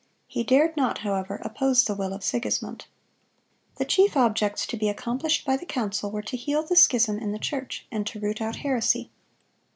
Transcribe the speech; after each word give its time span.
He 0.25 0.41
dared 0.43 0.75
not, 0.75 0.97
however, 1.05 1.39
oppose 1.43 1.83
the 1.83 1.93
will 1.93 2.11
of 2.11 2.23
Sigismund.(133) 2.23 3.77
The 3.77 3.85
chief 3.85 4.17
objects 4.17 4.65
to 4.65 4.75
be 4.75 4.89
accomplished 4.89 5.45
by 5.45 5.55
the 5.57 5.65
council 5.67 6.09
were 6.09 6.23
to 6.23 6.35
heal 6.37 6.63
the 6.63 6.75
schism 6.75 7.19
in 7.19 7.33
the 7.33 7.37
church, 7.37 7.85
and 7.91 8.03
to 8.07 8.19
root 8.19 8.41
out 8.41 8.55
heresy. 8.55 9.11